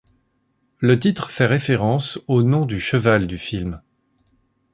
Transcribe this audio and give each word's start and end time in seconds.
Le 0.79 0.97
titre 0.97 1.29
fait 1.29 1.45
référence 1.45 2.17
au 2.27 2.41
nom 2.41 2.65
du 2.65 2.79
cheval 2.79 3.27
du 3.27 3.37
film. 3.37 3.83